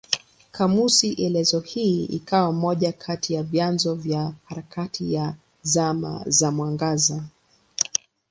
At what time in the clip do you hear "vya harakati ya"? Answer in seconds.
3.95-5.33